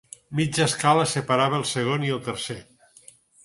Mitja 0.37 0.65
escala 0.69 1.03
separava 1.11 1.59
el 1.59 1.67
segon 1.75 2.09
i 2.11 2.13
el 2.17 2.25
tercer. 2.31 2.61